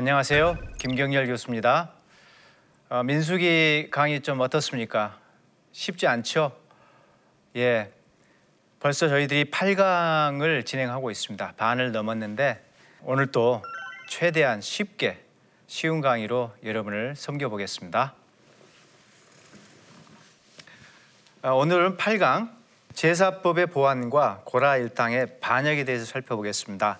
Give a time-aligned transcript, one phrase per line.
[0.00, 0.56] 안녕하세요.
[0.78, 1.90] 김경열 교수입니다.
[2.88, 5.18] 어, 민수기 강의 좀 어떻습니까?
[5.72, 6.56] 쉽지 않죠?
[7.56, 7.92] 예.
[8.80, 11.52] 벌써 저희들이 8강을 진행하고 있습니다.
[11.58, 12.64] 반을 넘었는데
[13.02, 13.62] 오늘 또
[14.08, 15.22] 최대한 쉽게
[15.66, 18.14] 쉬운 강의로 여러분을 섬겨보겠습니다.
[21.42, 22.50] 어, 오늘은 8강
[22.94, 26.98] 제사법의 보완과 고라 일당의 반역에 대해서 살펴보겠습니다.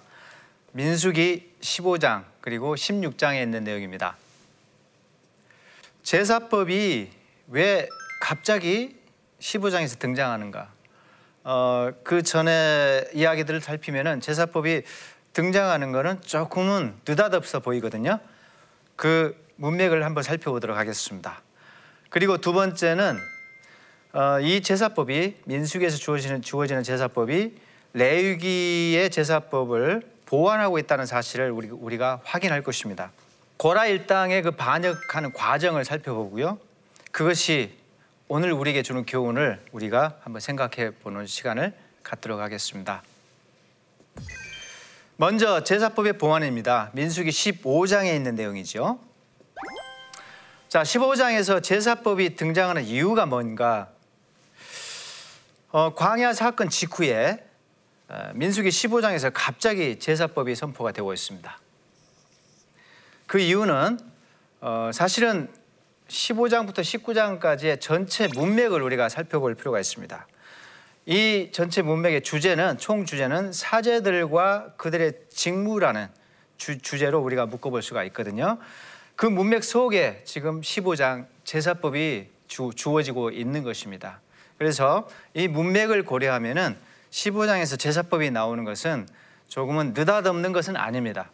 [0.72, 4.16] 민수기 15장 그리고 16장에 있는 내용입니다.
[6.02, 7.10] 제사법이
[7.48, 7.88] 왜
[8.20, 8.96] 갑자기
[9.40, 10.72] 15장에서 등장하는가?
[11.44, 14.82] 어, 그 전에 이야기들을 살피면은 제사법이
[15.32, 18.18] 등장하는 것은 조금은 느닷없어 보이거든요.
[18.96, 21.42] 그 문맥을 한번 살펴보도록 하겠습니다.
[22.08, 23.18] 그리고 두 번째는
[24.12, 27.54] 어, 이 제사법이 민수기에서 주어지는 주어지는 제사법이
[27.92, 33.10] 레위기의 제사법을 보완하고 있다는 사실을 우리, 우리가 확인할 것입니다.
[33.56, 36.56] 고라 일당의 그 반역하는 과정을 살펴보고요.
[37.10, 37.76] 그것이
[38.28, 43.02] 오늘 우리에게 주는 교훈을 우리가 한번 생각해 보는 시간을 갖도록 하겠습니다.
[45.16, 46.90] 먼저 제사법의 보완입니다.
[46.92, 49.00] 민수기 15장에 있는 내용이죠.
[50.68, 53.88] 자, 15장에서 제사법이 등장하는 이유가 뭔가?
[55.72, 57.49] 어, 광야 사건 직후에 어,
[58.34, 61.58] 민수기 15장에서 갑자기 제사법이 선포가 되고 있습니다.
[63.26, 63.98] 그 이유는
[64.60, 65.48] 어, 사실은
[66.08, 70.26] 15장부터 19장까지의 전체 문맥을 우리가 살펴볼 필요가 있습니다.
[71.06, 76.08] 이 전체 문맥의 주제는 총 주제는 사제들과 그들의 직무라는
[76.58, 78.58] 주, 주제로 우리가 묶어볼 수가 있거든요.
[79.16, 84.20] 그 문맥 속에 지금 15장 제사법이 주, 주어지고 있는 것입니다.
[84.58, 86.76] 그래서 이 문맥을 고려하면은
[87.10, 89.08] 15장에서 제사법이 나오는 것은
[89.48, 91.30] 조금은 느닷없는 것은 아닙니다.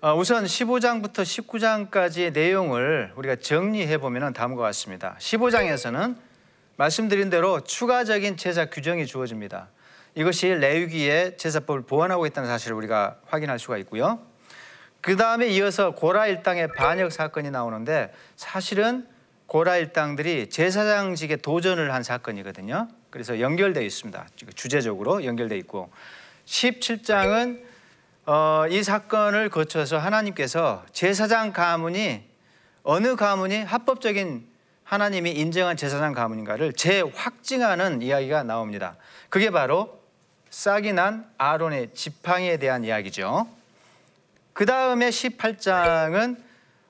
[0.00, 5.16] 어, 우선 15장부터 19장까지의 내용을 우리가 정리해 보면 다음과 같습니다.
[5.18, 6.16] 15장에서는
[6.76, 9.68] 말씀드린 대로 추가적인 제사 규정이 주어집니다.
[10.14, 14.20] 이것이 레위기의 제사법을 보완하고 있다는 사실을 우리가 확인할 수가 있고요.
[15.00, 19.06] 그 다음에 이어서 고라 일당의 반역 사건이 나오는데 사실은
[19.48, 22.86] 고라 일당들이 제사장직에 도전을 한 사건이거든요.
[23.08, 24.26] 그래서 연결되어 있습니다.
[24.54, 25.90] 주제적으로 연결되어 있고
[26.44, 27.62] 17장은
[28.26, 32.28] 어, 이 사건을 거쳐서 하나님께서 제사장 가문이
[32.82, 34.46] 어느 가문이 합법적인
[34.84, 38.96] 하나님이 인정한 제사장 가문인가를 재확증하는 이야기가 나옵니다.
[39.30, 39.98] 그게 바로
[40.50, 43.48] 싹이 난 아론의 지팡이에 대한 이야기죠.
[44.52, 46.36] 그 다음에 18장은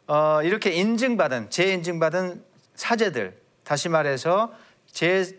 [0.09, 2.48] 어, 이렇게 인증받은 재인증받은
[2.78, 4.55] 사제들 다시 말해서
[4.87, 5.37] 제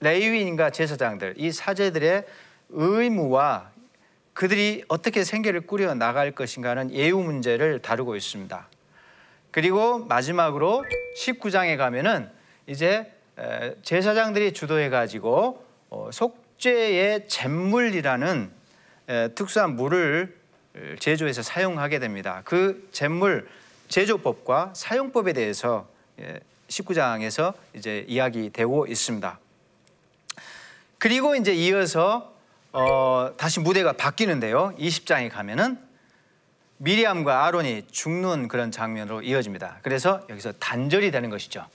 [0.00, 2.26] 레위인과 제사장들 이 사제들의
[2.70, 3.70] 의무와
[4.34, 8.68] 그들이 어떻게 생계를 꾸려 나갈 것인가는 예우 문제를 다루고 있습니다.
[9.52, 10.84] 그리고 마지막으로
[11.16, 12.28] 19장에 가면은
[12.66, 13.12] 이제
[13.82, 18.50] 제사장들이 주도해 가지고 어, 속죄의 잿물이라는
[19.34, 20.36] 특수한 물을
[20.98, 22.42] 제조해서 사용하게 됩니다.
[22.44, 23.48] 그 잿물
[23.88, 25.88] 제조법과 사용법에 대해서
[26.70, 29.38] 19장에서 이제 이야기되고 있습니다.
[30.98, 32.34] 그리고 이제 이어서
[32.72, 34.74] 어, 다시 무대가 바뀌는데요.
[34.78, 35.78] 20장에 가면은
[36.78, 39.80] 미리암과 아론이 죽는 그런 장면으로 이어집니다.
[39.82, 41.66] 그래서 여기서 단절이 되는 것이죠.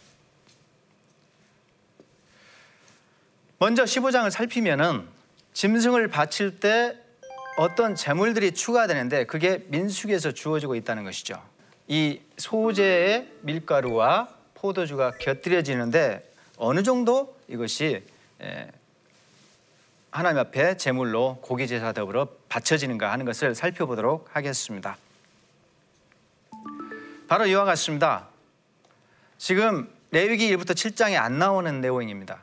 [3.59, 5.07] 먼저 15장을 살피면은
[5.53, 6.97] 짐승을 바칠 때
[7.57, 11.41] 어떤 재물들이 추가되는데 그게 민수기에서 주어지고 있다는 것이죠.
[11.87, 14.34] 이 소재의 밀가루와
[14.65, 16.27] 포도주가 곁들여지는데
[16.57, 18.03] 어느 정도 이것이
[20.09, 24.97] 하나님 앞에 제물로 고기 제사 더불어 바쳐지는가 하는 것을 살펴보도록 하겠습니다.
[27.27, 28.27] 바로 이와 같습니다.
[29.37, 32.39] 지금 레위기 1부터 7장에 안 나오는 내용입니다.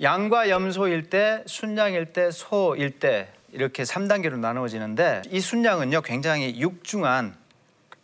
[0.00, 7.34] 양과 염소일 때, 순양일 때, 소일 때 이렇게 3단계로 나누어지는데 이 순양은요 굉장히 육중한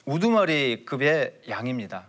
[0.07, 2.07] 우두머리급의 양입니다.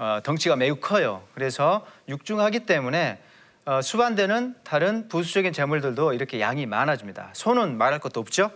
[0.00, 1.22] 어, 덩치가 매우 커요.
[1.34, 3.20] 그래서 육중하기 때문에
[3.66, 7.28] 어, 수반되는 다른 부수적인 재물들도 이렇게 양이 많아집니다.
[7.34, 8.50] 소는 말할 것도 없죠.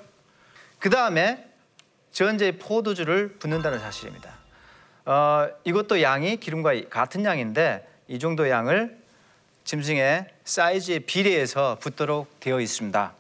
[0.79, 1.47] 그 다음에
[2.13, 4.31] 전제 포도주를 붓는다는 사실입니다.
[5.05, 8.97] 어, 이것도 양이 기름과 같은 양인데 이 정도 양을
[9.65, 13.13] 짐승의 사이즈에 비례해서 붓도록 되어 있습니다.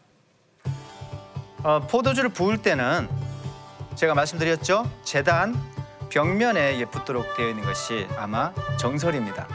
[1.62, 3.06] 어, 포도주를 부을 때는
[3.96, 4.90] 제가 말씀드렸죠.
[5.04, 5.73] 재단
[6.14, 9.48] 벽면에 붙도록 되어 있는 것이 아마 정설입니다.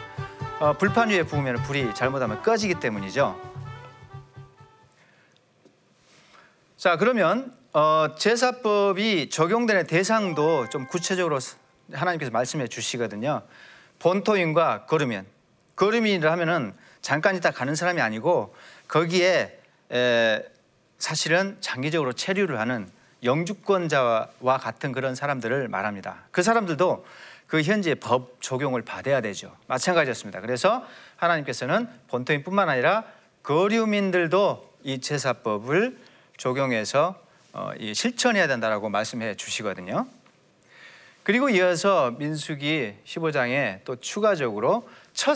[0.59, 3.39] 어, 불판 위에 부으면 불이 잘못하면 꺼지기 때문이죠.
[6.75, 11.39] 자 그러면 어, 제사법이 적용되는 대상도 좀 구체적으로
[11.93, 13.43] 하나님께서 말씀해 주시거든요.
[13.99, 15.27] 본토인과 거르면
[15.77, 18.53] 거르민이라 하면은 잠깐 있다 가는 사람이 아니고
[18.89, 19.61] 거기에
[19.93, 20.43] 에,
[20.97, 22.91] 사실은 장기적으로 체류를 하는
[23.23, 26.23] 영주권자와 같은 그런 사람들을 말합니다.
[26.31, 27.05] 그 사람들도
[27.47, 29.55] 그 현지의 법 적용을 받아야 되죠.
[29.67, 30.39] 마찬가지였습니다.
[30.41, 30.85] 그래서
[31.15, 33.03] 하나님께서는 본토인뿐만 아니라
[33.43, 35.97] 거류민들도 이 제사법을
[36.37, 37.19] 적용해서
[37.51, 40.05] 어, 실천해야 된다라고 말씀해 주시거든요.
[41.23, 45.35] 그리고 이어서 민수기 15장에 또 추가적으로 첫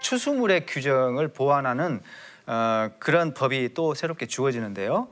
[0.00, 2.00] 추수물의 규정을 보완하는
[2.46, 5.08] 어, 그런 법이 또 새롭게 주어지는데요.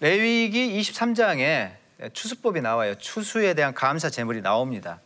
[0.00, 1.72] 레위기 23장에
[2.12, 2.94] 추수법이 나와요.
[2.94, 5.00] 추수에 대한 감사 제물이 나옵니다.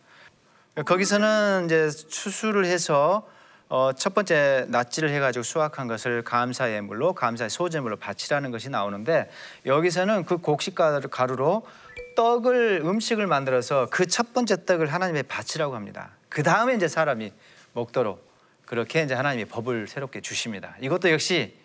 [0.84, 3.26] 거기서는 이제 추수를 해서
[3.68, 9.30] 어, 첫 번째 낫지를 해가지고 수확한 것을 감사 예물로 감사의 소제물로 바치라는 것이 나오는데
[9.64, 11.66] 여기서는 그 곡식 가루로
[12.14, 16.10] 떡을 음식을 만들어서 그 첫 번째 떡을 하나님의 바치라고 합니다.
[16.28, 17.32] 그 다음에 이제 사람이
[17.72, 18.30] 먹도록
[18.66, 20.76] 그렇게 이제 하나님이 법을 새롭게 주십니다.
[20.82, 21.56] 이것도 역시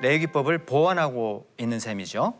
[0.00, 2.34] 레위기법을 보완하고 있는 셈이죠.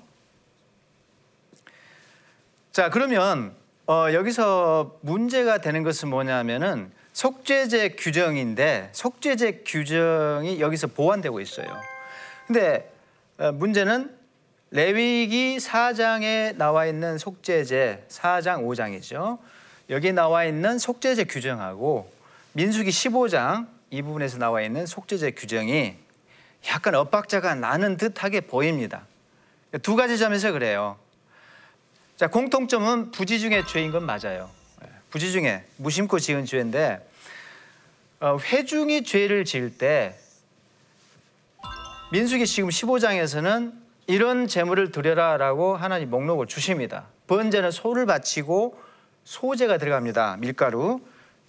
[2.73, 3.55] 자 그러면
[3.87, 11.67] 어, 여기서 문제가 되는 것은 뭐냐면은 속죄제 규정인데 속죄제 규정이 여기서 보완되고 있어요.
[12.47, 12.93] 근데
[13.39, 14.17] 어, 문제는
[14.71, 19.39] 레위기 4장에 나와 있는 속죄제 4장 5장이죠.
[19.91, 22.13] 여기 나와 있는 속죄제 규정하고
[22.53, 25.97] 민수기 15장 이 부분에서 나와 있는 속죄제 규정이
[26.67, 29.07] 약간 엇박자가 나는 듯하게 보입니다.
[29.83, 30.99] 두 가지 점에서 그래요.
[32.17, 34.51] 자, 공통점은 부지 중에 죄인 건 맞아요.
[35.11, 37.07] 부지 중에 무심코 지은 죄인데
[38.21, 40.19] 어, 회중이 죄를 지을 때
[42.11, 43.73] 민수기 지금 15장에서는
[44.07, 47.07] 이런 재물을 드려라라고 하나님 목록을 주십니다.
[47.27, 48.81] 번제는 소를 바치고
[49.25, 50.39] 소제가 들어갑니다.
[50.39, 51.01] 밀가루.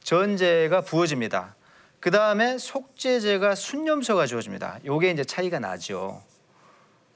[0.04, 1.56] 전제가 부어집니다.
[2.00, 4.80] 그 다음에 속죄제가 순념소가 주어집니다.
[4.86, 6.24] 요게 이제 차이가 나죠.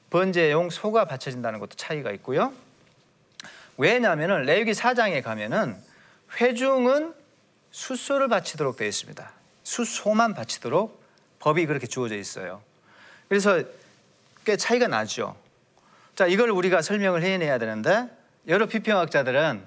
[0.09, 2.53] 번제용 소가 바쳐진다는 것도 차이가 있고요.
[3.77, 5.75] 왜냐하면 레위기 4장에 가면은
[6.39, 7.13] 회중은
[7.71, 9.31] 수소를 바치도록 되어 있습니다.
[9.63, 11.01] 수소만 바치도록
[11.39, 12.61] 법이 그렇게 주어져 있어요.
[13.29, 13.63] 그래서
[14.45, 15.35] 꽤 차이가 나죠.
[16.15, 18.07] 자, 이걸 우리가 설명을 해내야 되는데
[18.47, 19.63] 여러 비평학자들은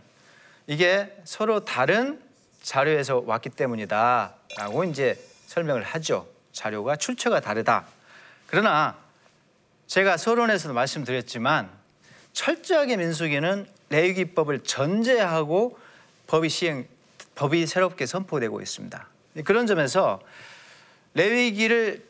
[0.69, 2.21] 이게 서로 다른
[2.62, 6.26] 자료에서 왔기 때문이다 라고 이제 설명을 하죠.
[6.53, 7.87] 자료가 출처가 다르다.
[8.47, 8.97] 그러나
[9.87, 11.70] 제가 서론에서도 말씀드렸지만
[12.32, 15.79] 철저하게 민수기는 레위기법을 전제하고
[16.26, 16.87] 법이 시행
[17.35, 19.08] 법이 새롭게 선포되고 있습니다.
[19.44, 20.20] 그런 점에서
[21.14, 22.05] 레위기를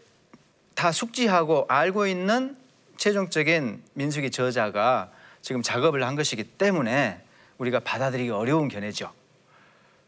[0.74, 2.56] 다 숙지하고 알고 있는
[2.96, 5.10] 최종적인 민수기 저자가
[5.42, 7.20] 지금 작업을 한 것이기 때문에
[7.58, 9.12] 우리가 받아들이기 어려운 견해죠.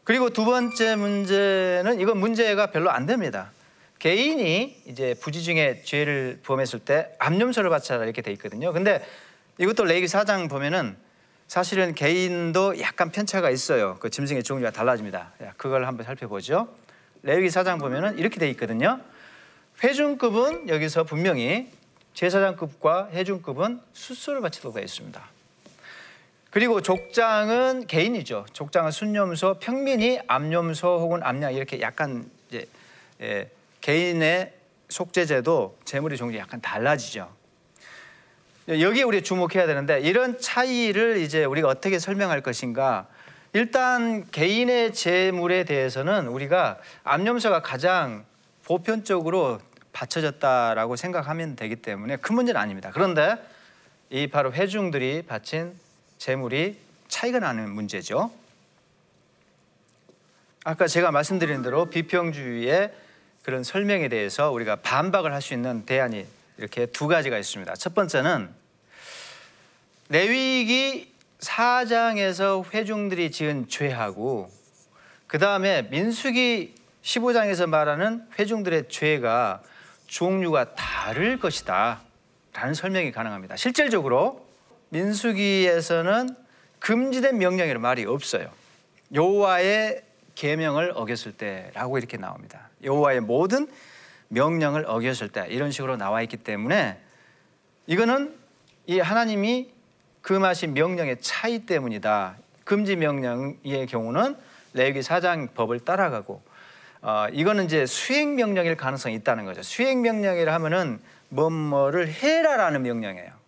[0.09, 3.51] 그리고 두 번째 문제는 이건 문제가 별로 안 됩니다.
[3.99, 8.73] 개인이 이제 부지 중에 죄를 범했을 때 암염소를 바쳐라 이렇게 돼 있거든요.
[8.73, 9.05] 근데
[9.59, 10.97] 이것도 레이기 사장 보면은
[11.47, 13.97] 사실은 개인도 약간 편차가 있어요.
[13.99, 15.33] 그 짐승의 종류가 달라집니다.
[15.57, 16.75] 그걸 한번 살펴보죠.
[17.21, 18.99] 레위기 사장 보면은 이렇게 돼 있거든요.
[19.83, 21.69] 회중급은 여기서 분명히
[22.15, 25.38] 제사장급과 회중급은 수수를 바치도록 되어 있습니다.
[26.49, 28.45] 그리고 족장은 개인이죠.
[28.53, 32.65] 족장은 순념소, 평민이 암염소 혹은 암양 이렇게 약간 이제
[33.21, 33.49] 예,
[33.81, 34.53] 개인의
[34.89, 37.31] 속죄제도 재물의 종류 약간 달라지죠.
[38.67, 43.07] 여기에 우리 주목해야 되는데 이런 차이를 이제 우리가 어떻게 설명할 것인가?
[43.53, 48.25] 일단 개인의 재물에 대해서는 우리가 암염소가 가장
[48.65, 49.59] 보편적으로
[49.91, 52.91] 바쳐졌다라고 생각하면 되기 때문에 큰 문제는 아닙니다.
[52.93, 53.35] 그런데
[54.11, 55.73] 이 바로 회중들이 바친
[56.19, 58.31] 재물이 차이가 나는 문제죠.
[60.65, 62.93] 아까 제가 말씀드린 대로 비평주의의
[63.43, 67.73] 그런 설명에 대해서 우리가 반박을 할 수 있는 대안이 이렇게 두 가지가 있습니다.
[67.75, 68.49] 첫 번째는
[70.09, 74.51] 레위기 4장에서 회중들이 지은 죄하고
[75.25, 79.63] 그 다음에 민수기 15장에서 말하는 회중들의 죄가
[80.07, 82.01] 종류가 다를 것이다
[82.51, 83.55] 라는 설명이 가능합니다.
[83.55, 84.48] 실질적으로
[84.89, 86.35] 민수기에서는
[86.79, 88.49] 금지된 명령이라는 말이 없어요.
[89.13, 90.03] 여호와의
[90.35, 92.69] 계명을 어겼을 때라고 이렇게 나옵니다.
[92.83, 93.67] 여호와의 모든
[94.29, 96.97] 명령을 어겼을 때 이런 식으로 나와 있기 때문에
[97.87, 98.35] 이거는
[98.87, 99.71] 이 하나님이
[100.21, 102.37] 금하신 그 명령의 차이 때문이다.
[102.63, 104.35] 금지 명령의 경우는
[104.73, 106.41] 레위기 4장 법을 따라가고
[107.01, 109.63] 어, 이거는 이제 수행 명령일 가능성이 있다는 거죠.
[109.63, 113.38] 수행 명령이라 하면은 뭐뭐를 해라라는 명령이에요.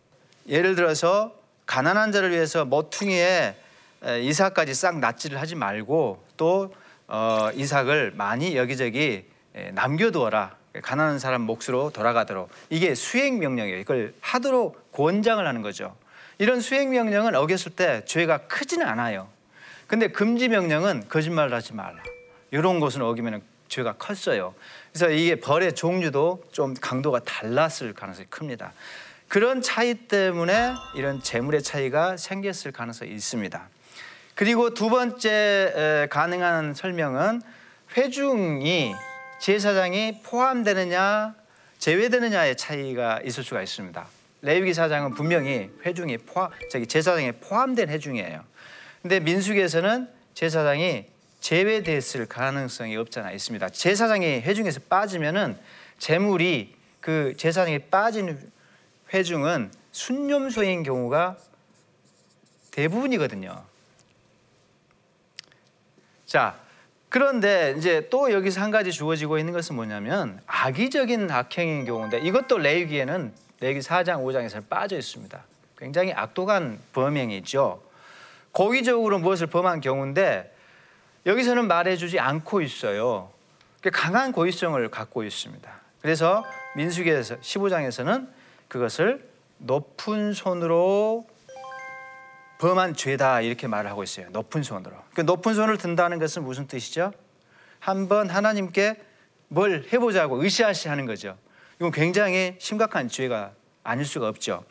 [0.47, 3.55] 예를 들어서 가난한 자를 위해서 모퉁이에
[4.21, 6.73] 이삭까지 싹 낫지를 하지 말고 또
[7.07, 9.25] 어, 이삭을 많이 여기저기
[9.73, 10.55] 남겨두어라.
[10.81, 13.77] 가난한 사람 몫으로 돌아가도록 이게 수행 명령이에요.
[13.77, 15.95] 이걸 하도록 권장을 하는 거죠.
[16.37, 19.27] 이런 수행 명령은 어겼을 때 죄가 크지는 않아요.
[19.87, 22.01] 근데 금지 명령은 거짓말을 하지 말라.
[22.51, 24.55] 이런 것은 어기면 죄가 컸어요.
[24.93, 28.71] 그래서 이게 벌의 종류도 좀 강도가 달랐을 가능성이 큽니다.
[29.31, 33.69] 그런 차이 때문에 이런 재물의 차이가 생겼을 가능성이 있습니다.
[34.35, 37.41] 그리고 두 번째 가능한 설명은
[37.95, 38.93] 회중이
[39.39, 41.33] 제사장이 포함되느냐
[41.77, 44.05] 제외되느냐의 차이가 있을 수가 있습니다.
[44.41, 48.43] 레위기 사장은 분명히 회중이 포함, 저기 제사장에 포함된 회중이에요.
[49.01, 51.05] 근데 민수기에서는 제사장이
[51.39, 53.69] 제외됐을 가능성이 없잖아 있습니다.
[53.69, 55.57] 제사장이 회중에서 빠지면은
[55.99, 58.51] 재물이 그 제사장이 빠진
[59.13, 61.37] 회중은 순념소인 경우가
[62.71, 63.63] 대부분이거든요.
[66.25, 66.57] 자,
[67.09, 73.33] 그런데 이제 또 여기서 한 가지 주어지고 있는 것은 뭐냐면 악의적인 악행인 경우인데 이것도 레위기에는
[73.59, 75.43] 레위기 4장 5장에서 빠져 있습니다.
[75.77, 77.83] 굉장히 악독한 범행이죠.
[78.53, 80.55] 고의적으로 무엇을 범한 경우인데
[81.25, 83.29] 여기서는 말해주지 않고 있어요.
[83.91, 85.69] 강한 고의성을 갖고 있습니다.
[86.01, 88.27] 그래서 민수기에서 15장에서는
[88.71, 91.27] 그것을 높은 손으로
[92.59, 94.29] 범한 죄다 이렇게 말을 하고 있어요.
[94.29, 94.95] 높은 손으로.
[95.13, 97.11] 그 높은 손을 든다는 것은 무슨 뜻이죠?
[97.79, 98.95] 한번 하나님께
[99.49, 101.37] 뭘 해보자고 으쌰으쌰하는 거죠.
[101.79, 103.51] 이건 굉장히 심각한 죄가
[103.83, 104.63] 아닐 수가 없죠.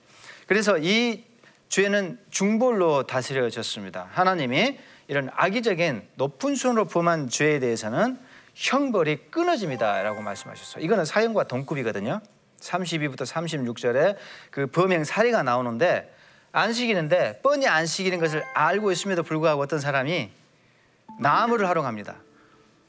[0.47, 1.25] 그래서 이
[1.69, 4.09] 죄는 중벌로 다스려졌습니다.
[4.13, 4.79] 하나님이
[5.09, 8.19] 이런 악의적인 높은 손으로 범한 죄에 대해서는
[8.55, 10.83] 형벌이 끊어집니다라고 말씀하셨어요.
[10.83, 12.23] 이거는 사형과 동급이거든요.
[12.61, 14.17] 32부터 36절에
[14.51, 16.15] 그 범행 사례가 나오는데
[16.53, 20.31] 안식일인데 뻔히 안식일인 것을 알고 있음에도 불구하고 어떤 사람이
[21.19, 22.17] 나무를 활용합니다.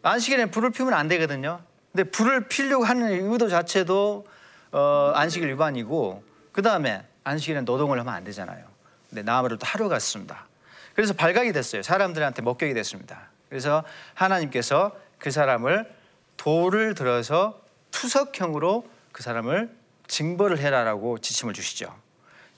[0.04, 1.62] 안식일에 불을 피우면 안 되거든요.
[1.92, 4.26] 근데 불을 피려고 하는 의도 자체도
[4.72, 8.66] 어, 안식일 위반이고 그 다음에 안식일에 노동을 하면 안 되잖아요.
[9.10, 10.48] 근데 나무를 또 하러 갔습니다.
[10.96, 11.84] 그래서 발각이 됐어요.
[11.84, 13.30] 사람들한테 목격이 됐습니다.
[13.50, 15.92] 그래서 하나님께서 그 사람을
[16.38, 17.62] 돌을 들어서
[17.92, 19.70] 투석형으로 그 사람을
[20.08, 21.96] 징벌을 해라라고 지침을 주시죠.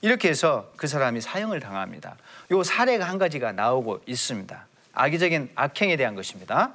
[0.00, 2.16] 이렇게 해서 그 사람이 사형을 당합니다.
[2.50, 4.66] 이 사례가 한 가지가 나오고 있습니다.
[4.92, 6.72] 악의적인 악행에 대한 것입니다.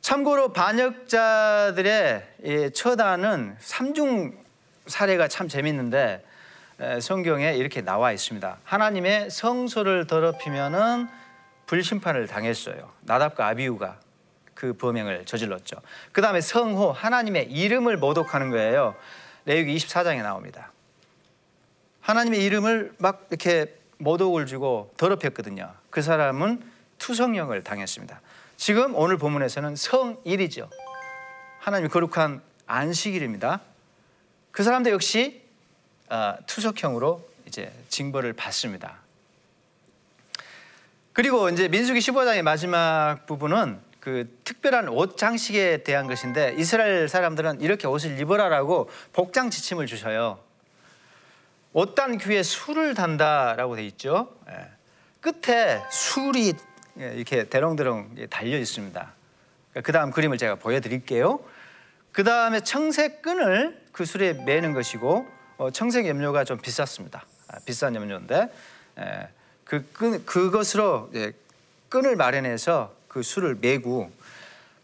[0.00, 2.22] 참고로 반역자들의
[2.74, 4.36] 처단은 삼중
[4.86, 6.24] 사례가 참 재밌는데
[7.00, 8.58] 성경에 이렇게 나와 있습니다.
[8.64, 11.08] 하나님의 성소를 더럽히면은
[11.66, 12.92] 불심판을 당했어요.
[13.02, 13.98] 나답과 아비우가
[14.54, 15.76] 그 범행을 저질렀죠.
[16.12, 18.94] 그 다음에 성호 하나님의 이름을 모독하는 거예요.
[19.44, 20.72] 레위기 24장에 나옵니다.
[22.00, 25.72] 하나님의 이름을 막 이렇게 모독을 주고 더럽혔거든요.
[25.90, 26.62] 그 사람은
[26.98, 28.20] 투성령을 당했습니다.
[28.56, 30.70] 지금 오늘 본문에서는 성일이죠.
[31.58, 33.60] 하나님 거룩한 안식일입니다.
[34.50, 35.42] 그 사람도 역시
[36.08, 38.98] 어, 투석형으로 이제 징벌을 받습니다.
[41.12, 47.86] 그리고 이제 민수기 15장의 마지막 부분은 그 특별한 옷 장식에 대한 것인데 이스라엘 사람들은 이렇게
[47.86, 50.38] 옷을 입으라라고 복장 지침을 주셔요.
[51.72, 54.36] 옷단 귀에 술을 단다라고 돼 있죠.
[54.50, 54.68] 예.
[55.22, 56.52] 끝에 술이
[57.00, 59.12] 예, 이렇게 대롱대롱 달려 있습니다.
[59.82, 61.40] 그 다음 그림을 제가 보여드릴게요.
[62.12, 67.24] 그 다음에 청색 끈을 그 술에 매는 것이고 어, 청색 염료가 좀 비쌌습니다.
[67.48, 68.52] 아, 비싼 염료인데
[68.98, 69.28] 예,
[69.64, 71.10] 그 끈, 그것으로
[71.88, 74.10] 끈을 마련해서 그 술을 매고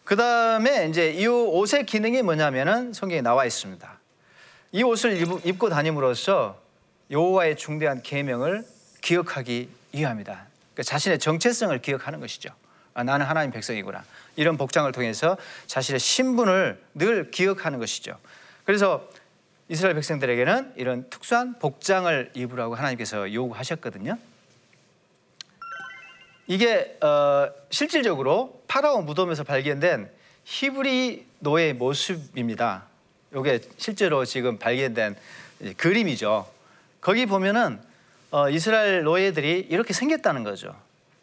[0.05, 3.99] 그 다음에 이제 이 옷의 기능이 뭐냐면은 성경에 나와 있습니다.
[4.71, 6.57] 이 옷을 입고 다님으로써
[7.11, 8.65] 여호와의 중대한 계명을
[9.01, 10.33] 기억하기 위함이다.
[10.33, 12.51] 그러니까 자신의 정체성을 기억하는 것이죠.
[12.95, 14.05] 아, 나는 하나님 백성이구나.
[14.37, 18.17] 이런 복장을 통해서 자신의 신분을 늘 기억하는 것이죠.
[18.65, 19.09] 그래서
[19.69, 24.17] 이스라엘 백성들에게는 이런 특수한 복장을 입으라고 하나님께서 요구하셨거든요.
[26.51, 30.11] 이게 어, 실질적으로 파라오 무덤에서 발견된
[30.43, 32.87] 히브리 노예 모습입니다.
[33.37, 35.15] 이게 실제로 지금 발견된
[35.77, 36.51] 그림이죠.
[37.01, 37.79] 거기 보면은
[38.33, 40.75] 어, 이스라엘 노예들이 이렇게 생겼다는 거죠.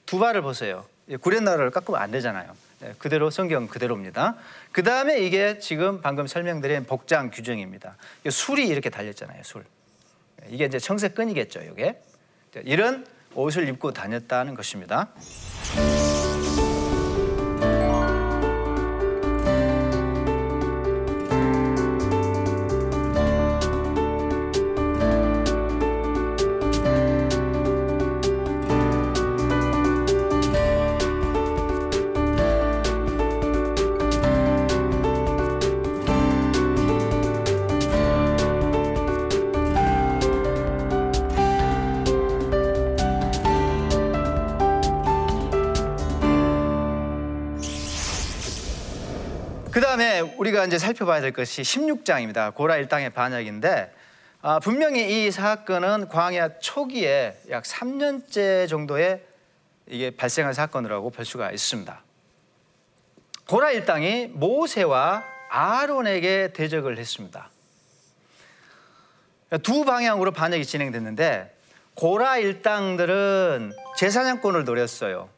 [0.06, 0.86] 두 발을 보세요.
[1.20, 2.56] 구렛나루를 깎으면 안 되잖아요.
[2.80, 4.38] 네, 그대로 성경 그대로입니다.
[4.72, 7.98] 그 다음에 이게 지금 방금 설명드린 복장 규정입니다.
[8.30, 9.44] 술이 이렇게 달렸잖아요.
[9.44, 9.66] 술.
[10.48, 11.64] 이게 이제 청색 끈이겠죠.
[11.64, 12.02] 이게
[12.64, 13.06] 이런
[13.38, 15.10] 옷을 입고 다녔다는 것입니다.
[50.38, 52.54] 우리가 이제 살펴봐야 될 것이 16장입니다.
[52.54, 53.94] 고라 일당의 반역인데
[54.42, 59.24] 아, 분명히 이 사건은 광야 초기에 약 3년째 정도의
[59.88, 62.04] 이게 발생한 사건이라고 볼 수가 있습니다.
[63.48, 67.50] 고라 일당이 모세와 아론에게 대적을 했습니다.
[69.64, 71.56] 두 방향으로 반역이 진행됐는데
[71.96, 75.30] 고라 일당들은 제사장권을 노렸어요.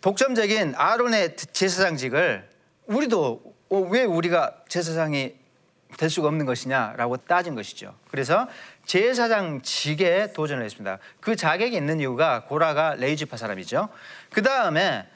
[0.00, 2.48] 독점적인 아론의 제사장직을
[2.86, 5.34] 우리도 어, 왜 우리가 제사장이
[5.96, 7.94] 될 수가 없는 것이냐라고 따진 것이죠.
[8.10, 8.48] 그래서
[8.84, 10.98] 제사장직에 도전을 했습니다.
[11.20, 13.88] 그 자격이 있는 이유가 고라가 레이지파 사람이죠.
[14.32, 15.06] 그 다음에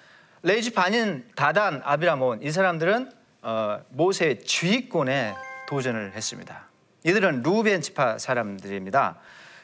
[0.42, 3.11] 레이지파 아닌 다단, 아비라몬 이 사람들은
[3.42, 5.34] 어, 모세의 지휘권에
[5.68, 6.68] 도전을 했습니다.
[7.04, 9.16] 이들은 루벤 지파 사람들입니다.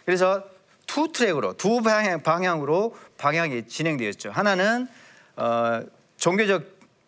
[0.04, 0.44] 그래서
[0.87, 4.30] two track으로 두 방향, 방향으로 방향이 진행되었죠.
[4.30, 4.88] 하나는
[5.37, 5.82] 어,
[6.16, 6.64] 종교적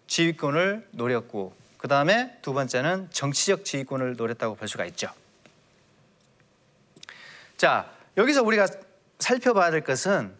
[0.06, 5.08] 지휘권을 노렸고 그 다음에 두 번째는 정치적 지휘권을 노렸다고 볼 수가 있죠.
[7.56, 8.68] 자 여기서 우리가
[9.18, 10.32] 살펴봐야 될 것은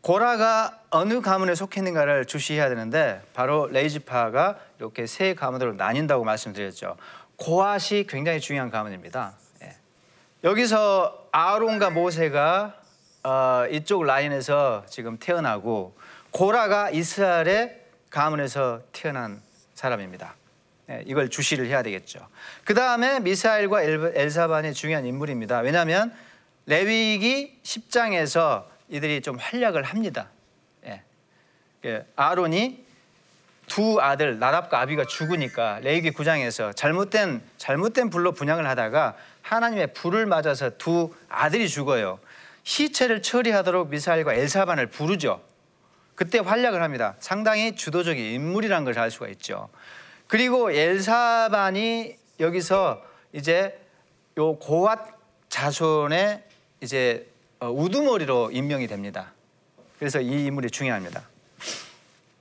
[0.00, 6.96] 고라가 어느 가문에 속해 있는가를 주시해야 되는데 바로 레위 지파가 이렇게 세 가문으로 나뉜다고 말씀드렸죠.
[7.34, 9.34] 고앗이 굉장히 중요한 가문입니다.
[9.64, 9.76] 예.
[10.44, 12.80] 여기서 아론과 모세가
[13.24, 15.98] 어, 이쪽 라인에서 지금 태어나고
[16.30, 19.47] 고라가 이스라엘의 가문에서 태어난
[19.78, 20.34] 사람입니다.
[20.90, 22.26] 예, 이걸 주시를 해야 되겠죠.
[22.64, 25.60] 그 다음에 미사엘과 엘사반이 중요한 인물입니다.
[25.60, 26.12] 왜냐하면
[26.66, 30.30] 레위기 10장에서 이들이 좀 활약을 합니다.
[30.84, 31.02] 예.
[31.84, 32.04] 예.
[32.16, 32.84] 아론이
[33.68, 40.70] 두 아들 나답과 아비가 죽으니까 레위기 9장에서 잘못된 잘못된 불로 분양을 하다가 하나님의 불을 맞아서
[40.76, 42.18] 두 아들이 죽어요.
[42.64, 45.40] 시체를 처리하도록 미사엘과 엘사반을 부르죠.
[46.18, 47.14] 그때 활약을 합니다.
[47.20, 49.68] 상당히 주도적인 인물이라는 걸 알 수가 있죠.
[50.26, 53.00] 그리고 엘사반이 여기서
[53.32, 53.80] 이제
[54.36, 55.16] 요 고앗
[55.48, 56.42] 자손의
[56.80, 59.30] 이제 어, 우두머리로 임명이 됩니다.
[60.00, 61.22] 그래서 이 인물이 중요합니다.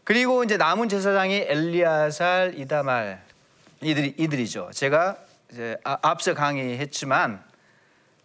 [0.04, 3.22] 그리고 이제 남은 제사장이 엘리아살, 이다말
[3.82, 4.72] 이들이 이들이죠.
[4.74, 5.18] 제가
[5.52, 7.44] 이제 아, 앞서 강의했지만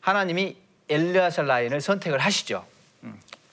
[0.01, 0.57] 하나님이
[0.89, 2.72] 엘리아살 라인을 선택을 하시죠.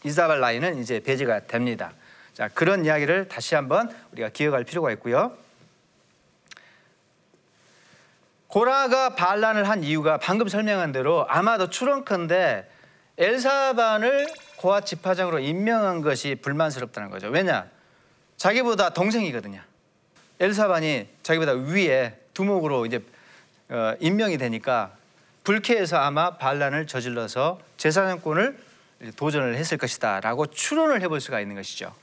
[0.03, 1.91] 음, 이사발 라인은 이제 배제가 됩니다.
[2.33, 5.37] 자 그런 이야기를 다시 한번 우리가 기억할 필요가 있고요.
[8.47, 12.65] 고라가 반란을 한 이유가 방금 설명한 대로 아마도 추론컨대
[13.17, 17.27] 엘사반을 고아 집파장으로 임명한 것이 불만스럽다는 거죠.
[17.27, 17.67] 왜냐?
[18.37, 19.61] 자기보다 동생이거든요.
[20.39, 23.03] 엘사반이 자기보다 위에 두목으로 이제
[23.69, 24.93] 어, 임명이 되니까
[25.43, 28.68] 불쾌해서 아마 반란을 저질러서 제사장권을
[29.15, 31.93] 도전을 했을 것이다 라고 추론을 해볼 수가 있는 것이죠.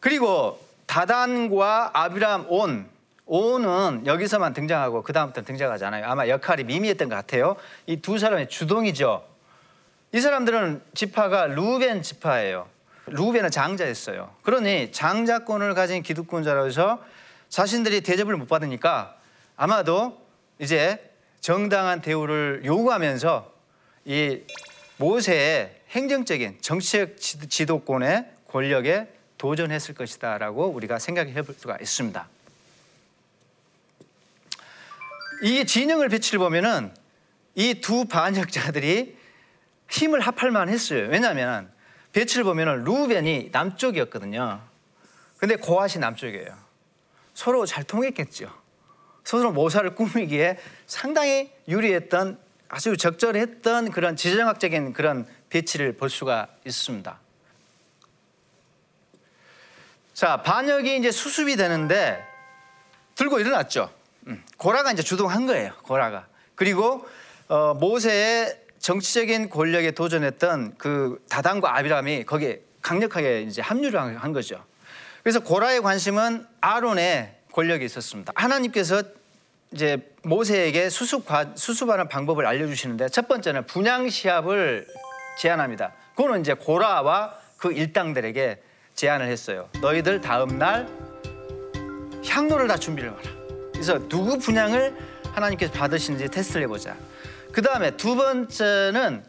[0.00, 2.88] 그리고 다단과 아비람 온
[3.26, 6.06] 온은 여기서만 등장하고 그 다음부터 등장하지 않아요.
[6.06, 7.56] 아마 역할이 미미했던 것 같아요.
[7.86, 9.22] 이 두 사람의 주동이죠.
[10.12, 12.66] 이 사람들은 지파가 루벤 지파예요.
[13.06, 14.34] 루벤은 장자였어요.
[14.42, 17.02] 그러니 장자권을 가진 기득권자로서
[17.50, 19.16] 자신들이 대접을 못 받으니까
[19.56, 20.18] 아마도
[20.58, 23.52] 이제 정당한 대우를 요구하면서
[24.06, 24.40] 이
[24.98, 29.08] 모세의 행정적인 정치적 지도권의 권력에
[29.38, 32.28] 도전했을 것이다라고 우리가 생각해 볼 수가 있습니다.
[35.42, 36.92] 이 진영을 배치를 보면은
[37.54, 39.16] 이 두 반역자들이
[39.90, 41.08] 힘을 합할 만했어요.
[41.08, 41.70] 왜냐하면
[42.12, 44.60] 배치를 보면 루벤이 남쪽이었거든요.
[45.38, 46.56] 근데 고앗이 남쪽이에요.
[47.34, 48.52] 서로 잘 통했겠죠.
[49.24, 57.18] 서로 모사를 꾸미기에 상당히 유리했던 아주 적절했던 그런 지정학적인 그런 배치를 볼 수가 있습니다.
[60.12, 62.22] 자, 반역이 이제 수습이 되는데
[63.14, 63.90] 들고 일어났죠.
[64.26, 65.72] 음, 고라가 이제 주동한 거예요.
[65.82, 66.26] 고라가.
[66.54, 67.06] 그리고
[67.48, 74.64] 어, 모세의 정치적인 권력에 도전했던 그 다단과 아비람이 거기에 강력하게 이제 합류를 한 거죠.
[75.22, 78.32] 그래서 고라의 관심은 아론의 권력이 있었습니다.
[78.36, 79.02] 하나님께서
[79.72, 84.86] 이제 모세에게 수습 수습하는 방법을 알려주시는데 첫 번째는 분양 시합을
[85.38, 85.92] 제안합니다.
[86.16, 88.62] 그거는 이제 고라와 그 일당들에게
[88.94, 89.68] 제안을 했어요.
[89.80, 90.88] 너희들 다음 날
[92.26, 93.20] 향로를 다 준비를 해라.
[93.72, 94.96] 그래서 누구 분양을
[95.32, 96.96] 하나님께서 받으시는지 테스트를 해보자.
[97.52, 99.24] 그 다음에 두 번째는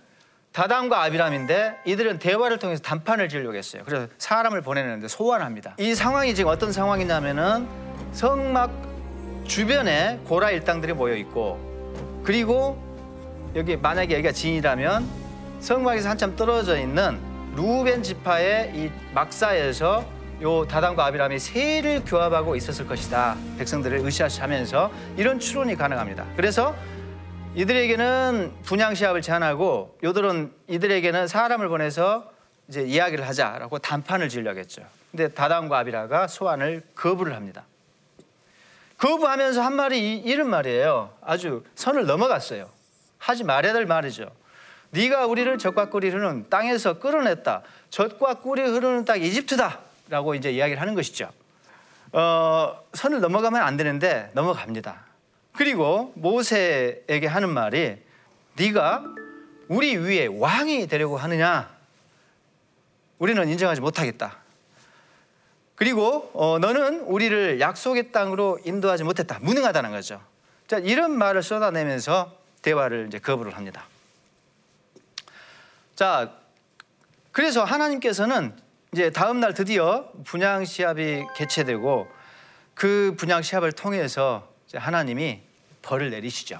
[0.52, 3.84] 다담과 아비람인데 이들은 대화를 통해서 단판을 지으려고 했어요.
[3.86, 5.76] 그래서 사람을 보내는데 소환합니다.
[5.78, 7.68] 이 상황이 지금 어떤 상황이냐면은
[8.12, 8.89] 성막
[9.50, 11.60] 주변에 고라 일당들이 모여 있고
[12.24, 12.82] 그리고
[13.56, 15.10] 여기 만약에 여기가 진이라면
[15.60, 17.20] 성막에서 한참 떨어져 있는
[17.56, 20.06] 루벤 지파의 이 막사에서
[20.44, 23.36] 요 다단과 아비람이 세를 교합하고 있었을 것이다.
[23.58, 26.26] 백성들을 의시하면서 이런 추론이 가능합니다.
[26.38, 26.76] 그래서
[27.56, 32.32] 이들에게는 분양 시합을 제안하고 요들은 이들에게는 사람을 보내서
[32.70, 34.84] 이제 이야기를 하자라고 단판을 지으려고 했죠.
[35.10, 37.66] 근데 다단과 아비라가 소환을 거부를 합니다.
[39.00, 41.14] 거부하면서 한 말이 이런 말이에요.
[41.22, 42.70] 아주 선을 넘어갔어요.
[43.18, 44.30] 하지 말아야 될 말이죠.
[44.92, 47.62] 네가 우리를 젖과 꿀이 흐르는 땅에서 끌어냈다.
[47.90, 51.30] 젖과 꿀이 흐르는 땅 이집트다라고 이제 이야기를 하는 것이죠.
[52.12, 55.06] 어, 선을 넘어가면 안 되는데 넘어갑니다.
[55.54, 57.98] 그리고 모세에게 하는 말이
[58.58, 59.04] 네가
[59.68, 61.70] 우리 위에 왕이 되려고 하느냐?
[63.20, 64.39] 우리는 인정하지 못하겠다.
[65.80, 69.40] 그리고 어, 너는 우리를 약속의 땅으로 인도하지 못했다.
[69.40, 70.22] 무능하다는 거죠.
[70.68, 73.86] 자, 이런 말을 쏟아내면서 대화를 이제 거부를 합니다.
[75.96, 76.34] 자,
[77.32, 78.54] 그래서 하나님께서는
[78.92, 82.10] 이제 다음 날 드디어 분양 시합이 개최되고
[82.74, 85.40] 그 분양 시합을 통해서 하나님이
[85.82, 86.60] 벌을 내리시죠.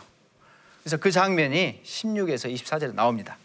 [0.82, 3.38] 그래서 그 장면이 16에서 24절에 나옵니다.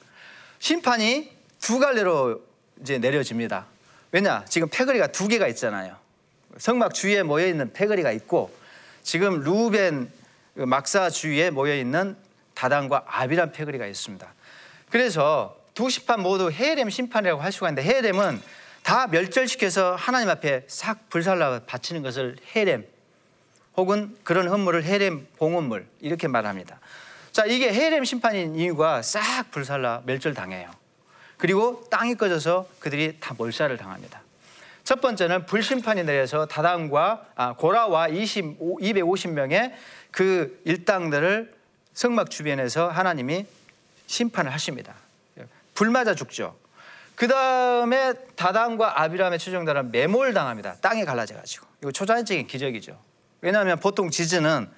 [0.61, 2.41] 심판이 두 갈래로
[2.81, 3.74] 이제 내려집니다.
[4.15, 4.45] 왜냐?
[4.49, 5.97] 지금 패거리가 두 개가 있잖아요.
[6.59, 8.57] 성막 주위에 모여 있는 패거리가 있고
[9.03, 10.09] 지금 루벤
[10.55, 12.17] 그 막사 주위에 모여 있는
[12.55, 14.25] 다단과 아비란 패거리가 있습니다.
[14.89, 18.41] 그래서 두 시판 모두 헤렘 심판이라고 할 수가 있는데 헤렘은
[18.85, 22.87] 다 멸절시켜서 하나님 앞에 싹 불살라 바치는 것을 헤렘
[23.77, 26.79] 혹은 그런 헌물을 헤렘 봉헌물 이렇게 말합니다.
[27.33, 30.84] 자, 이게 헤렘 심판인 이유가 싹 불살라 멸절당해요.
[31.37, 34.23] 그리고 땅이 꺼져서 그들이 다 몰살을 당합니다.
[34.85, 39.73] 첫 번째는 불심판이 내려서 다단과 아, 고라와 20, 250명의
[40.11, 41.55] 그 일당들을
[41.95, 43.47] 성막 주변에서 하나님이
[44.07, 44.95] 심판을 하십니다.
[45.75, 46.57] 불 맞아 죽죠.
[47.15, 50.77] 그 다음에 다단과 아비람의 추종자는 매몰당합니다.
[50.81, 51.67] 땅이 갈라져가지고.
[51.83, 52.99] 이거 초자연적인 기적이죠.
[53.41, 54.69] 왜냐하면 보통 지진은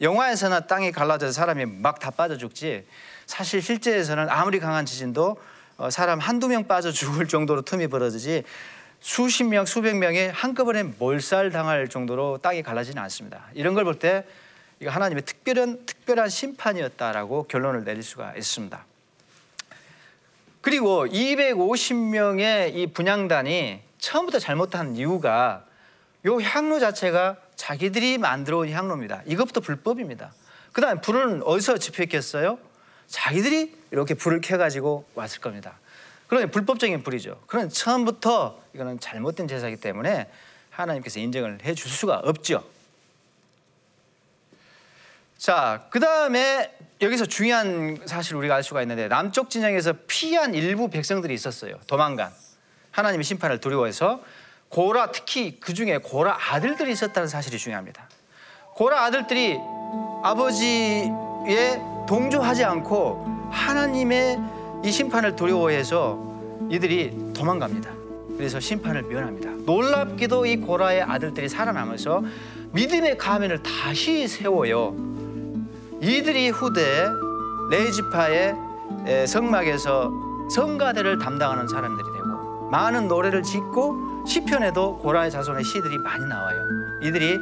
[0.00, 2.84] 영화에서나 땅이 갈라져서 사람이 막 다 빠져 죽지
[3.26, 5.36] 사실 실제에서는 아무리 강한 지진도 어,
[5.90, 8.44] 사람 한두 명 빠져 죽을 정도로 틈이 벌어지지
[9.00, 13.44] 수십 명, 수백 명이 한꺼번에 몰살당할 정도로 땅이 갈라지는 않습니다.
[13.54, 14.24] 이런 걸 볼 때
[14.80, 18.84] 이거 하나님의 특별한 특별한 심판이었다라고 결론을 내릴 수가 있습니다.
[20.60, 25.64] 그리고 250명의 이 분양단이 처음부터 잘못한 이유가
[26.26, 29.22] 요 향로 자체가 자기들이 만들어 온 향로입니다.
[29.26, 30.32] 이것부터 불법입니다.
[30.72, 32.58] 그 다음에 불은 어디서 집회했겠어요?
[33.08, 35.78] 자기들이 이렇게 불을 켜가지고 왔을 겁니다.
[36.26, 37.42] 그러니 불법적인 불이죠.
[37.46, 40.28] 그런 처음부터 이거는 잘못된 제사이기 때문에
[40.70, 42.64] 하나님께서 인정을 해 줄 수가 없죠.
[45.38, 51.34] 자, 그 다음에 여기서 중요한 사실 우리가 알 수가 있는데 남쪽 진영에서 피한 일부 백성들이
[51.34, 51.78] 있었어요.
[51.86, 52.32] 도망간.
[52.92, 54.22] 하나님의 심판을 두려워해서
[54.68, 58.08] 고라 특히 그 중에 고라 아들들이 있었다는 사실이 중요합니다.
[58.74, 59.58] 고라 아들들이
[60.22, 61.10] 아버지의
[62.06, 64.40] 동조하지 않고 하나님의
[64.84, 66.18] 이 심판을 두려워해서
[66.70, 67.90] 이들이 도망갑니다.
[68.36, 69.50] 그래서 심판을 면합니다.
[69.64, 72.22] 놀랍게도 이 고라의 아들들이 살아남아서
[72.72, 74.94] 믿음의 가면을 다시 세워요.
[76.00, 77.06] 이들이 후대
[77.70, 78.54] 레이지파의
[79.26, 80.10] 성막에서
[80.50, 86.58] 성가대를 담당하는 사람들이 되고 많은 노래를 짓고 시편에도 고라의 자손의 시들이 많이 나와요.
[87.02, 87.38] 이들이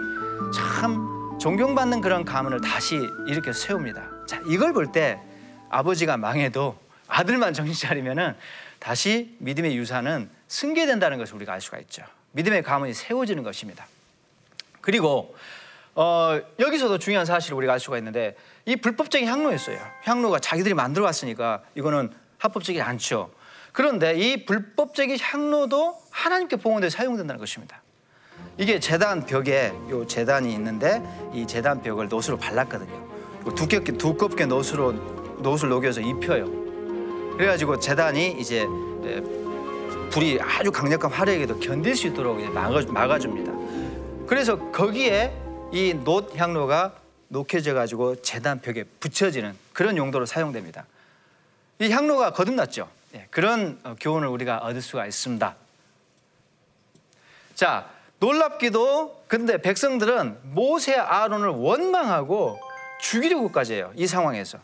[0.55, 4.12] 참 존경받는 그런 가문을 다시 일으켜 세웁니다.
[4.27, 5.19] 자, 이걸 볼 때
[5.71, 8.35] 아버지가 망해도 아들만 정신 차리면은
[8.79, 12.05] 다시 믿음의 유산은 승계된다는 것을 우리가 알 수가 있죠.
[12.33, 13.87] 믿음의 가문이 세워지는 것입니다.
[14.81, 15.35] 그리고
[15.95, 19.79] 어, 여기서도 중요한 사실을 우리가 알 수가 있는데 이 불법적인 향로였어요.
[20.03, 23.31] 향로가 자기들이 만들어 왔으니까 이거는 합법적이지 않죠.
[23.73, 27.83] 그런데 이 불법적인 향로도 하나님께 봉헌돼 사용된다는 것입니다.
[28.59, 33.12] 이게 재단 벽에 요 재단이 있는데 이 재단 벽을 노수로 발랐거든요.
[33.51, 34.93] 두껍게 두껍게 노수로
[35.39, 36.47] 노수를 녹여서 입혀요.
[37.37, 38.67] 그래가지고 재단이 이제
[40.11, 43.53] 불이 아주 강력한 화력에도 견딜 수 있도록 막아, 막아줍니다.
[44.27, 45.33] 그래서 거기에
[45.73, 46.93] 이노 향로가
[47.29, 50.87] 녹여져 가지고 재단 벽에 붙여지는 그런 용도로 사용됩니다.
[51.79, 52.89] 이 향로가 거듭났죠.
[53.15, 55.57] 예, 그런 어, 교훈을 우리가 얻을 수가 있습니다.
[57.55, 62.61] 자, 놀랍기도 근데 백성들은 모세 아론을 원망하고
[63.03, 63.93] 죽이려고까지 해요.
[63.97, 64.59] 이 상황에서.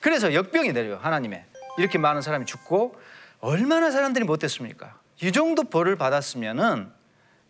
[0.00, 0.98] 그래서 역병이 내려요.
[1.02, 1.44] 하나님의.
[1.78, 2.98] 이렇게 많은 사람이 죽고
[3.40, 4.98] 얼마나 사람들이 못됐습니까?
[5.20, 6.90] 이 정도 벌을 받았으면은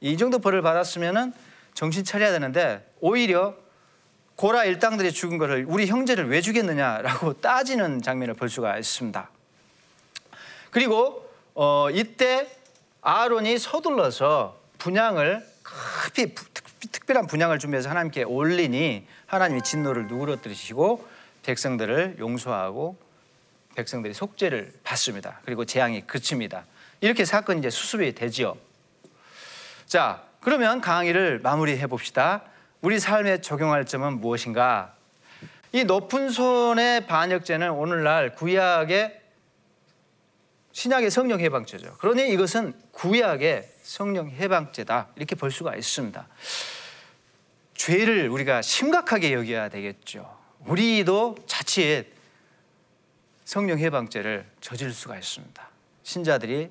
[0.00, 1.33] 이 정도 벌을 받았으면은
[1.74, 3.55] 정신 차려야 되는데 오히려
[4.37, 9.31] 고라 일당들이 죽은 것을 우리 형제를 왜 죽였느냐라고 따지는 장면을 볼 수가 있습니다.
[10.70, 12.50] 그리고 어, 이때
[13.00, 16.35] 아론이 서둘러서 분양을 급히
[16.92, 21.07] 특별한 분양을 준비해서 하나님께 올리니 하나님이 진노를 누그러뜨리시고
[21.42, 22.96] 백성들을 용서하고
[23.75, 25.40] 백성들이 속죄를 받습니다.
[25.44, 26.64] 그리고 재앙이 그칩니다.
[27.01, 28.57] 이렇게 사건이 이제 수습이 되지요.
[29.87, 32.42] 자, 그러면 강의를 마무리해 봅시다.
[32.81, 34.94] 우리 삶에 적용할 점은 무엇인가?
[35.72, 39.20] 이 높은 손의 반역죄는 오늘날 구약의
[40.72, 41.94] 신약의 성령 해방죄죠.
[41.94, 45.09] 그러니 이것은 구약의 성령 해방죄다.
[45.16, 46.27] 이렇게 볼 수가 있습니다.
[47.76, 50.36] 죄를 우리가 심각하게 여겨야 되겠죠.
[50.66, 52.06] 우리도 자칫
[53.44, 55.68] 성령 해방죄를 저질 수가 있습니다.
[56.02, 56.70] 신자들이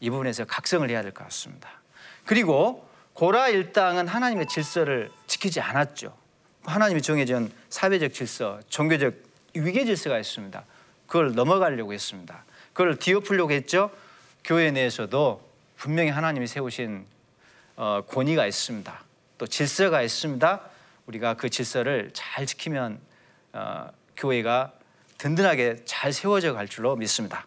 [0.00, 1.70] 이 부분에서 각성을 해야 될 것 같습니다.
[2.24, 6.16] 그리고 고라 일당은 하나님의 질서를 지키지 않았죠.
[6.64, 9.14] 하나님이 정해준 사회적 질서, 종교적
[9.54, 10.64] 위계 질서가 있습니다.
[11.06, 12.44] 그걸 넘어가려고 했습니다.
[12.72, 13.90] 그걸 뒤엎으려고 했죠.
[14.44, 17.04] 교회 내에서도 분명히 하나님이 세우신
[17.76, 19.02] 어, 권위가 있습니다.
[19.42, 20.60] 또 질서가 있습니다.
[21.06, 23.00] 우리가 그 질서를 잘 지키면
[23.52, 24.72] 어, 교회가
[25.18, 27.44] 든든하게 잘 세워져 갈 줄로 믿습니다.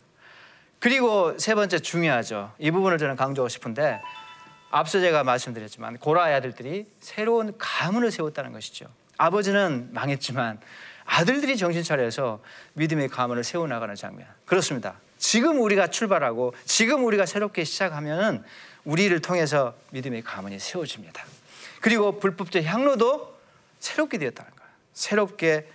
[0.79, 2.51] 그리고 세 번째 중요하죠.
[2.59, 4.01] 이 부분을 저는 강조하고 싶은데
[4.71, 8.87] 앞서 제가 말씀드렸지만 고라의 아들들이 새로운 가문을 세웠다는 것이죠.
[9.17, 10.59] 아버지는 망했지만
[11.05, 12.41] 아들들이 정신 차려서
[12.73, 14.27] 믿음의 가문을 세워나가는 장면.
[14.43, 14.95] 그렇습니다.
[15.17, 18.43] 지금 우리가 출발하고 지금 우리가 새롭게 시작하면
[18.83, 21.23] 우리를 통해서 믿음의 가문이 세워집니다.
[21.85, 23.37] 그리고 불법적 향로도
[23.77, 24.71] 새롭게 되었다는 거예요.
[24.93, 25.69] 새롭게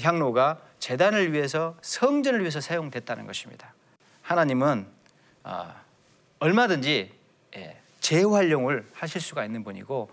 [0.00, 3.74] 향로가 재단을 위해서 성전을 위해서 사용됐다는 것입니다.
[4.22, 4.86] 하나님은
[5.42, 5.74] 아,
[6.38, 7.12] 얼마든지
[7.56, 10.08] 예, 재활용을 하실 수가 있는 분이고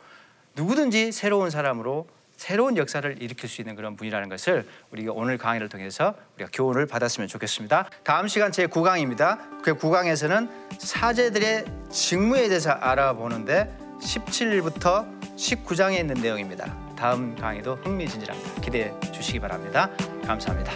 [0.56, 6.16] 누구든지 새로운 사람으로 새로운 역사를 일으킬 수 있는 그런 분이라는 것을 우리가 오늘 강의를 통해서
[6.38, 7.92] 우리가 교훈을 받았으면 좋겠습니다.
[8.04, 9.62] 다음 시간 제 9강입니다.
[9.62, 16.76] 그 9강에서는 사제들의 직무에 대해서 알아보는데 17일부터 19장에 있는 내용입니다.
[16.96, 18.62] 다음 강의도 흥미진진합니다.
[18.62, 19.90] 기대해 주시기 바랍니다.
[20.26, 20.74] 감사합니다.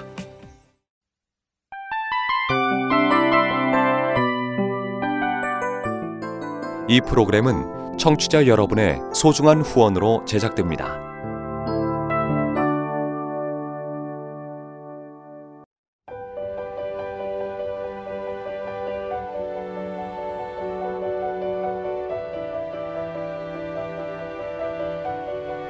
[6.87, 11.10] 이 프로그램은 청취자 여러분의 소중한 후원으로 제작됩니다.